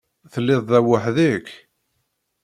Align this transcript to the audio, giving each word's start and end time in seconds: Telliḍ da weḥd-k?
Telliḍ 0.31 0.61
da 0.69 0.79
weḥd-k? 0.85 1.47